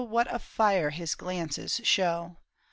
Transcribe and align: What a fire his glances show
What 0.03 0.33
a 0.33 0.39
fire 0.39 0.89
his 0.89 1.13
glances 1.13 1.79
show 1.83 2.37